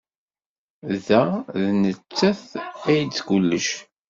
Da, 1.05 1.23
d 1.63 1.65
nettat 1.81 2.43
ay 2.89 2.99
d 3.13 3.15
kullec. 3.27 3.67